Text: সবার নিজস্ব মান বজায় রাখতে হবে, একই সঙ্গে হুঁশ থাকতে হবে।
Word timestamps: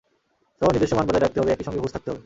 সবার 0.59 0.73
নিজস্ব 0.75 0.93
মান 0.97 1.05
বজায় 1.07 1.23
রাখতে 1.23 1.39
হবে, 1.39 1.51
একই 1.53 1.65
সঙ্গে 1.67 1.81
হুঁশ 1.83 1.91
থাকতে 1.95 2.09
হবে। 2.09 2.19